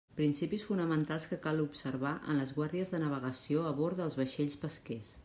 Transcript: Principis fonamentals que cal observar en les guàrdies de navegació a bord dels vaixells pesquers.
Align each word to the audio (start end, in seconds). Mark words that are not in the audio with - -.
Principis 0.19 0.61
fonamentals 0.67 1.27
que 1.33 1.37
cal 1.43 1.61
observar 1.65 2.13
en 2.33 2.41
les 2.41 2.53
guàrdies 2.61 2.95
de 2.95 3.03
navegació 3.07 3.67
a 3.73 3.75
bord 3.83 4.03
dels 4.03 4.19
vaixells 4.23 4.59
pesquers. 4.65 5.17